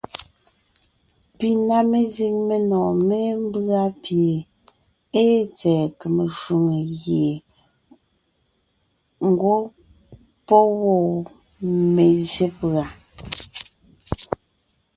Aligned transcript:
Pi 1.37 1.49
na 1.67 1.77
mezíŋ 1.91 2.35
menɔ̀ɔn 2.47 2.97
mémbʉ́a 3.09 3.83
pie 4.03 4.33
ée 5.21 5.39
tsɛ̀ɛ 5.57 5.85
kème 5.99 6.23
shwòŋo 6.39 6.75
gie 6.99 7.31
ńgwɔ́ 9.29 9.59
pɔ́ 10.47 10.63
wɔ́ 10.79 11.01
mezsyé 11.95 12.45
pùa. 12.57 12.83